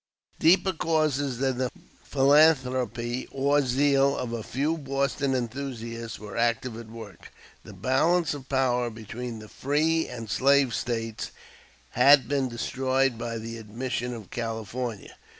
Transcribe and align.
Deeper 0.39 0.73
causes 0.73 1.37
than 1.37 1.59
the 1.59 1.69
philanthropy 2.03 3.27
or 3.31 3.61
zeal 3.61 4.17
of 4.17 4.33
a 4.33 4.41
few 4.41 4.75
Boston 4.75 5.35
enthusiasts 5.35 6.17
were 6.17 6.35
actively 6.35 6.79
at 6.81 6.87
work. 6.89 7.31
The 7.63 7.73
balance 7.73 8.33
of 8.33 8.49
power 8.49 8.89
between 8.89 9.37
the 9.37 9.47
free 9.47 10.07
and 10.07 10.27
slave 10.27 10.73
States 10.73 11.29
had 11.91 12.27
been 12.27 12.49
destroyed 12.49 13.19
by 13.19 13.37
the 13.37 13.59
admission 13.59 14.11
of 14.15 14.31
California. 14.31 15.15